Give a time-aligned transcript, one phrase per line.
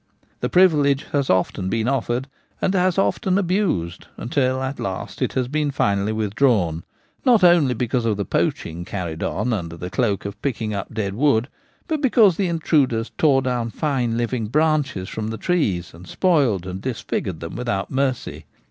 [0.39, 2.27] The privilege has often been offered
[2.59, 6.83] and as often abused, until at last it has been finally withdrawn—
[7.23, 11.13] not only because of the poaching carried on under the cloak of picking up dead
[11.13, 11.49] wood,
[11.87, 16.81] but because the intruders tore down fine living branches from the trees and spoiled and
[16.81, 18.47] disfigured them with out mercy.